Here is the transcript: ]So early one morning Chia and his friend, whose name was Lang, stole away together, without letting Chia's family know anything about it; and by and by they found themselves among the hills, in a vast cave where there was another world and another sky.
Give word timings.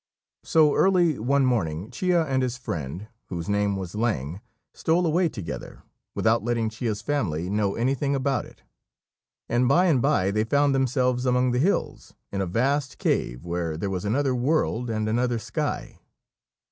]So 0.53 0.73
early 0.73 1.19
one 1.19 1.45
morning 1.45 1.91
Chia 1.91 2.23
and 2.25 2.41
his 2.41 2.57
friend, 2.57 3.07
whose 3.27 3.47
name 3.47 3.75
was 3.75 3.93
Lang, 3.93 4.41
stole 4.73 5.05
away 5.05 5.29
together, 5.29 5.83
without 6.15 6.41
letting 6.43 6.69
Chia's 6.69 7.03
family 7.03 7.51
know 7.51 7.75
anything 7.75 8.15
about 8.15 8.45
it; 8.45 8.63
and 9.47 9.67
by 9.67 9.85
and 9.85 10.01
by 10.01 10.31
they 10.31 10.43
found 10.43 10.73
themselves 10.73 11.27
among 11.27 11.51
the 11.51 11.59
hills, 11.59 12.15
in 12.31 12.41
a 12.41 12.47
vast 12.47 12.97
cave 12.97 13.45
where 13.45 13.77
there 13.77 13.91
was 13.91 14.03
another 14.03 14.33
world 14.33 14.89
and 14.89 15.07
another 15.07 15.37
sky. 15.37 15.99